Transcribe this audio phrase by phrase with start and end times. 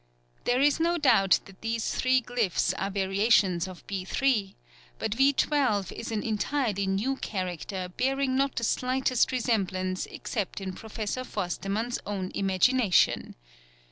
[0.45, 4.55] There is no doubt that these three glyphs are variations of B 3;
[4.97, 10.73] but V 12 is an entirely new character bearing not the slightest resemblance except in
[10.73, 13.35] Professor Forstemann's own imagination.